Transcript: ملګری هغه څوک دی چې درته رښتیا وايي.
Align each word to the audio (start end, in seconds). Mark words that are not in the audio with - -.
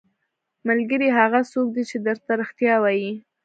ملګری 0.67 1.07
هغه 1.17 1.39
څوک 1.51 1.67
دی 1.75 1.83
چې 1.89 1.97
درته 2.05 2.31
رښتیا 2.41 2.75
وايي. 2.79 3.11